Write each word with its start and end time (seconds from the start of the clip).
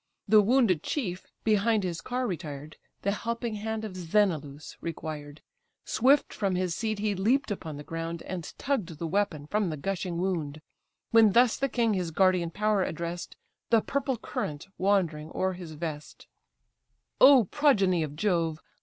The 0.27 0.41
wounded 0.41 0.81
chief, 0.81 1.27
behind 1.43 1.83
his 1.83 2.01
car 2.01 2.25
retired, 2.25 2.75
The 3.03 3.11
helping 3.11 3.53
hand 3.53 3.85
of 3.85 3.95
Sthenelus 3.95 4.75
required; 4.81 5.43
Swift 5.85 6.33
from 6.33 6.55
his 6.55 6.73
seat 6.73 6.97
he 6.97 7.13
leap'd 7.13 7.51
upon 7.51 7.77
the 7.77 7.83
ground, 7.83 8.23
And 8.23 8.51
tugg'd 8.57 8.97
the 8.97 9.05
weapon 9.05 9.45
from 9.45 9.69
the 9.69 9.77
gushing 9.77 10.17
wound; 10.17 10.59
When 11.11 11.33
thus 11.33 11.55
the 11.57 11.69
king 11.69 11.93
his 11.93 12.09
guardian 12.09 12.49
power 12.49 12.81
address'd, 12.83 13.35
The 13.69 13.81
purple 13.81 14.17
current 14.17 14.67
wandering 14.79 15.31
o'er 15.35 15.53
his 15.53 15.73
vest: 15.73 16.25
"O 17.19 17.43
progeny 17.43 18.01
of 18.01 18.15
Jove! 18.15 18.59